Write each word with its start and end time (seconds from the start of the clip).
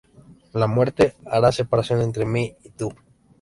la 0.53 0.65
muerte 0.65 1.13
hará 1.27 1.51
separación 1.51 2.01
entre 2.01 2.25
mí 2.25 2.55
y 2.63 2.71
ti. 2.71 2.87